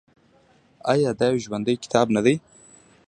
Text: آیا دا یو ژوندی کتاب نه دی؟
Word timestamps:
آیا 0.91 1.09
دا 1.19 1.25
یو 1.29 1.41
ژوندی 1.43 1.75
کتاب 1.83 2.07
نه 2.15 2.21
دی؟ 2.25 2.35